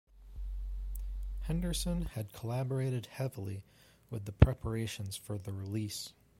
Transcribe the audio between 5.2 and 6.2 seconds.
the release.